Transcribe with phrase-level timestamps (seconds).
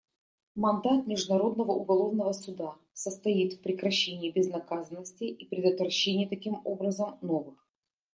[0.55, 7.59] Мандат Международного уголовного суда состоит в прекращении безнаказанности и предотвращении, таким образом, новых преступлений.